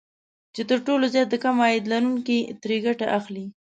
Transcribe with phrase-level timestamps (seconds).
[0.55, 3.45] چې تر ټولو زيات د کم عاید لرونکي ترې ګټه اخلي